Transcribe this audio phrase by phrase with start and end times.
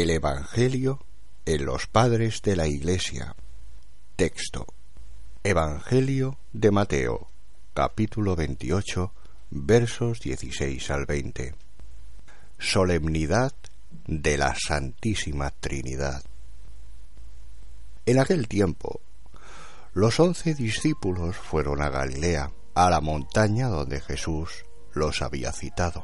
[0.00, 0.98] El Evangelio
[1.44, 3.36] en los padres de la Iglesia.
[4.16, 4.64] Texto.
[5.44, 7.28] Evangelio de Mateo,
[7.74, 9.12] capítulo 28,
[9.50, 11.54] versos 16 al 20.
[12.58, 13.52] Solemnidad
[14.06, 16.24] de la Santísima Trinidad.
[18.06, 19.02] En aquel tiempo,
[19.92, 24.64] los once discípulos fueron a Galilea, a la montaña donde Jesús
[24.94, 26.02] los había citado.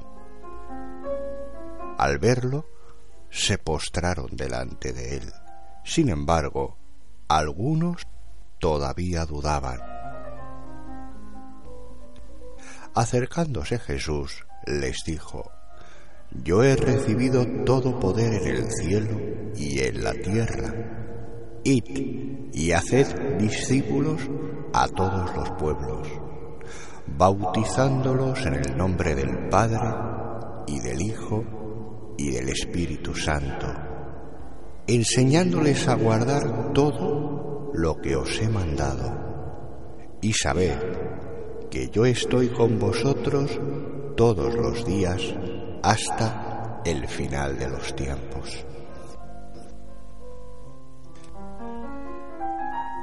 [1.96, 2.75] Al verlo,
[3.36, 5.32] se postraron delante de él.
[5.84, 6.78] Sin embargo,
[7.28, 8.02] algunos
[8.58, 9.78] todavía dudaban.
[12.94, 15.50] Acercándose Jesús, les dijo,
[16.30, 19.20] Yo he recibido todo poder en el cielo
[19.54, 21.60] y en la tierra.
[21.62, 24.22] Id y haced discípulos
[24.72, 26.08] a todos los pueblos,
[27.06, 29.94] bautizándolos en el nombre del Padre
[30.66, 31.55] y del Hijo
[32.16, 33.66] y del Espíritu Santo,
[34.86, 40.16] enseñándoles a guardar todo lo que os he mandado.
[40.22, 40.78] Y sabed
[41.70, 43.60] que yo estoy con vosotros
[44.16, 45.22] todos los días
[45.82, 48.64] hasta el final de los tiempos.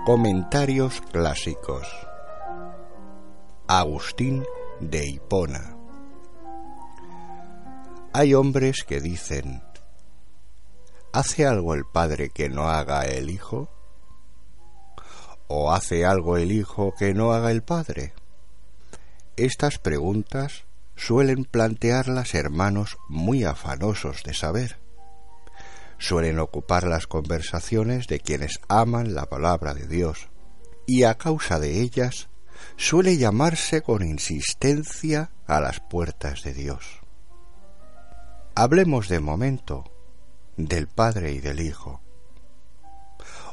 [0.06, 1.88] Comentarios clásicos.
[3.68, 4.44] Agustín
[4.82, 5.73] de Hipona.
[8.16, 9.64] Hay hombres que dicen,
[11.14, 13.72] ¿hace algo el padre que no haga el hijo?
[15.48, 18.14] ¿O hace algo el hijo que no haga el padre?
[19.36, 24.78] Estas preguntas suelen plantearlas hermanos muy afanosos de saber.
[25.98, 30.30] Suelen ocupar las conversaciones de quienes aman la palabra de Dios,
[30.86, 32.30] y a causa de ellas
[32.78, 37.03] suele llamarse con insistencia a las puertas de Dios.
[38.56, 39.84] Hablemos de momento
[40.58, 42.02] del Padre y del Hijo.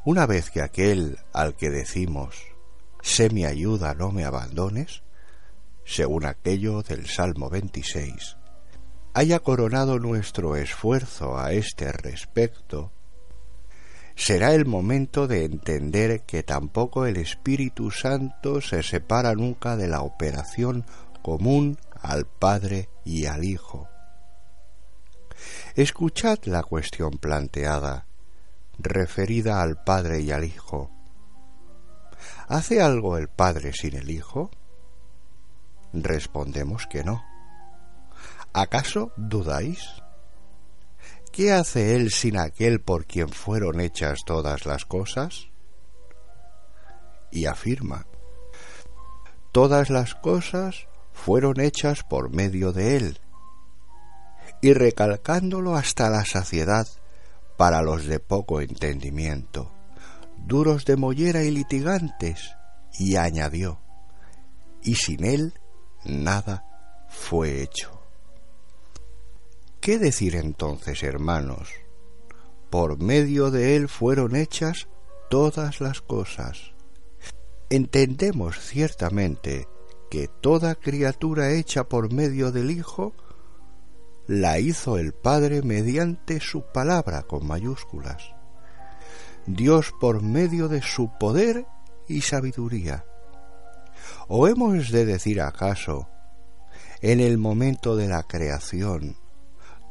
[0.04, 2.36] Una vez que aquel al que decimos,
[3.00, 5.02] sé mi ayuda, no me abandones,
[5.86, 8.36] según aquello del Salmo 26,
[9.14, 12.92] haya coronado nuestro esfuerzo a este respecto,
[14.16, 20.02] será el momento de entender que tampoco el Espíritu Santo se separa nunca de la
[20.02, 20.84] operación
[21.22, 23.89] común al Padre y al Hijo
[25.76, 28.06] Escuchad la cuestión planteada,
[28.78, 30.90] referida al Padre y al Hijo.
[32.48, 34.50] ¿Hace algo el Padre sin el Hijo?
[35.92, 37.24] Respondemos que no.
[38.52, 39.80] ¿Acaso dudáis?
[41.30, 45.46] ¿Qué hace Él sin aquel por quien fueron hechas todas las cosas?
[47.30, 48.06] Y afirma,
[49.52, 53.20] todas las cosas fueron hechas por medio de Él,
[54.60, 56.86] y recalcándolo hasta la saciedad
[57.56, 59.70] para los de poco entendimiento,
[60.46, 62.56] duros de mollera y litigantes,
[62.98, 63.80] y añadió,
[64.82, 65.54] y sin él
[66.04, 66.64] nada
[67.08, 68.00] fue hecho.
[69.80, 71.70] ¿Qué decir entonces, hermanos?
[72.68, 74.88] Por medio de él fueron hechas
[75.30, 76.72] todas las cosas.
[77.70, 79.68] Entendemos ciertamente
[80.10, 83.14] que toda criatura hecha por medio del Hijo
[84.30, 88.32] la hizo el Padre mediante su palabra con mayúsculas.
[89.44, 91.66] Dios por medio de su poder
[92.06, 93.04] y sabiduría.
[94.28, 96.08] ¿O hemos de decir acaso,
[97.00, 99.16] en el momento de la creación,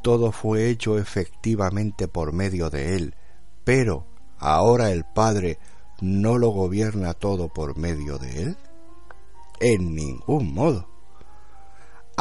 [0.02, 3.14] todo fue hecho efectivamente por medio de Él,
[3.62, 4.06] pero
[4.38, 5.58] ahora el Padre
[6.00, 8.56] no lo gobierna todo por medio de Él?
[9.60, 10.89] En ningún modo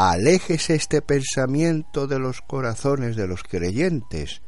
[0.08, 4.42] aléjese este pensamiento de los corazones de los creyentes,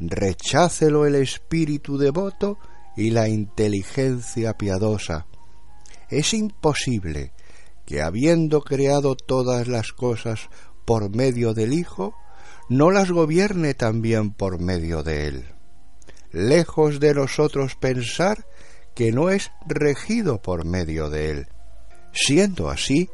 [0.00, 2.58] rechácelo el espíritu devoto
[2.96, 5.26] y la inteligencia piadosa.
[6.08, 7.32] Es imposible
[7.84, 10.48] que habiendo creado todas las cosas
[10.86, 12.14] por medio del Hijo,
[12.70, 15.44] no las gobierne también por medio de Él.
[16.32, 18.46] Lejos de nosotros pensar
[18.94, 21.48] que no es regido por medio de Él.
[22.12, 23.10] Siendo así,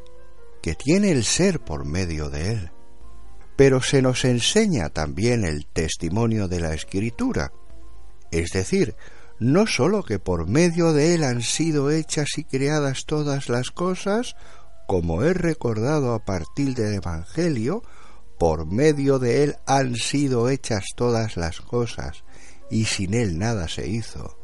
[0.63, 2.71] que tiene el ser por medio de él.
[3.57, 7.53] Pero se nos enseña también el testimonio de la Escritura,
[8.31, 8.97] es decir,
[9.39, 14.37] no sólo que por medio de él han sido hechas y creadas todas las cosas,
[14.87, 17.83] como he recordado a partir del Evangelio,
[18.39, 22.25] por medio de él han sido hechas todas las cosas,
[22.71, 24.39] y sin él nada se hizo,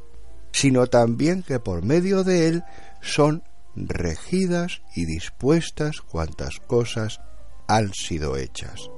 [0.52, 2.64] sino también que por medio de él
[3.00, 3.42] son
[3.86, 7.20] regidas y dispuestas cuantas cosas
[7.66, 8.90] han sido hechas.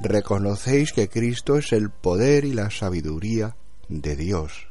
[0.00, 3.56] Reconocéis que Cristo es el poder y la sabiduría
[3.88, 4.68] de Dios.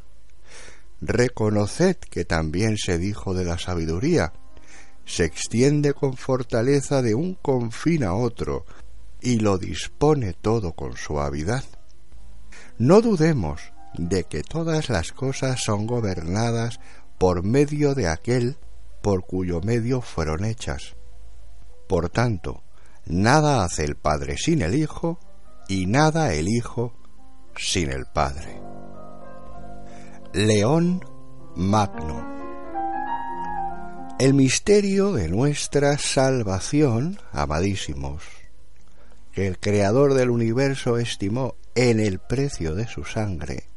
[1.02, 4.34] Reconoced que también se dijo de la sabiduría,
[5.06, 8.66] se extiende con fortaleza de un confín a otro
[9.22, 11.64] y lo dispone todo con suavidad.
[12.78, 13.62] No dudemos
[13.94, 16.80] de que todas las cosas son gobernadas
[17.18, 18.58] por medio de aquel
[19.02, 20.96] por cuyo medio fueron hechas.
[21.88, 22.64] Por tanto,
[23.06, 25.20] nada hace el Padre sin el Hijo
[25.68, 26.94] y nada el Hijo
[27.56, 28.62] sin el Padre.
[30.34, 31.04] León
[31.56, 32.24] Magno
[34.20, 38.24] El misterio de nuestra salvación, amadísimos,
[39.34, 43.70] que el Creador del universo estimó en el precio de su sangre,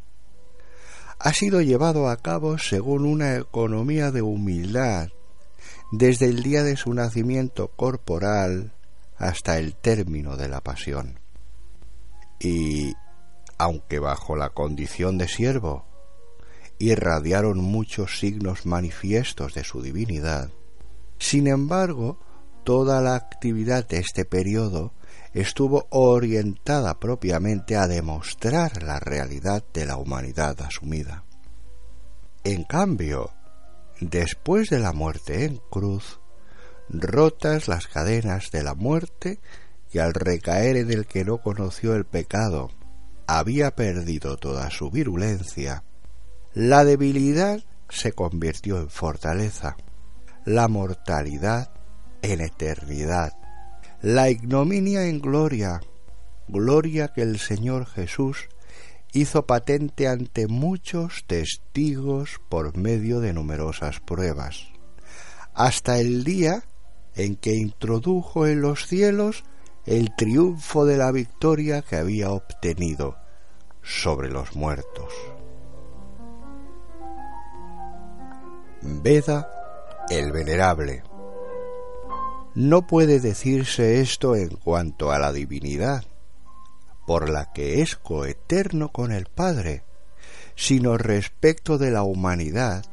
[1.25, 5.11] ha sido llevado a cabo según una economía de humildad
[5.93, 8.73] desde el día de su nacimiento corporal
[9.19, 11.21] hasta el término de la pasión.
[12.41, 12.95] Y,
[13.57, 15.87] aunque bajo la condición de siervo,
[16.81, 20.51] irradiaron muchos signos manifiestos de su divinidad,
[21.19, 22.19] sin embargo,
[22.65, 24.93] toda la actividad de este periodo
[25.35, 31.25] estuvo orientada propiamente a demostrar la realidad de la humanidad asumida.
[32.45, 33.31] En cambio,
[34.01, 36.21] después de la muerte en cruz,
[36.89, 39.41] rotas las cadenas de la muerte
[39.93, 42.71] y al recaer en el que no conoció el pecado,
[43.27, 45.85] había perdido toda su virulencia,
[46.55, 49.77] la debilidad se convirtió en fortaleza,
[50.45, 51.71] la mortalidad
[52.23, 53.33] en eternidad,
[54.03, 55.81] la ignominia en gloria,
[56.49, 58.49] gloria que el Señor Jesús
[59.13, 64.73] hizo patente ante muchos testigos por medio de numerosas pruebas,
[65.55, 66.65] hasta el día
[67.15, 69.45] en que introdujo en los cielos
[69.87, 73.17] el triunfo de la victoria que había obtenido
[73.83, 75.13] sobre los muertos.
[78.83, 79.49] Veda
[80.11, 81.05] el Venerable
[82.55, 86.05] no puede decirse esto en cuanto a la divinidad,
[87.07, 89.85] por la que es coeterno con el Padre,
[90.55, 92.85] sino respecto de la humanidad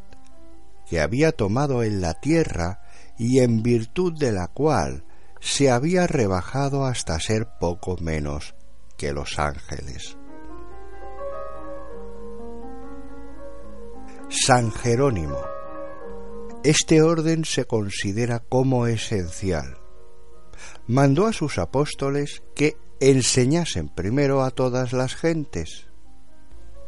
[0.88, 2.81] que había tomado en la tierra
[3.17, 5.03] y en virtud de la cual
[5.39, 8.56] se había rebajado hasta ser poco menos
[8.97, 10.17] que los ángeles.
[14.29, 15.58] San Jerónimo
[16.63, 19.77] este orden se considera como esencial.
[20.88, 25.88] Mandó a sus apóstoles que enseñasen primero a todas las gentes,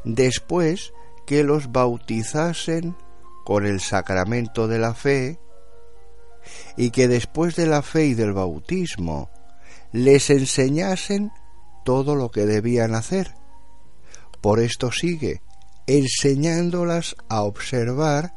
[0.03, 0.93] después
[1.25, 2.95] que los bautizasen
[3.45, 5.39] con el sacramento de la fe,
[6.75, 9.29] y que después de la fe y del bautismo
[9.91, 11.31] les enseñasen
[11.85, 13.35] todo lo que debían hacer.
[14.41, 15.41] Por esto sigue,
[15.87, 18.33] enseñándolas a observar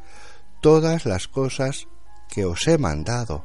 [0.65, 1.89] todas las cosas
[2.27, 3.45] que os he mandado.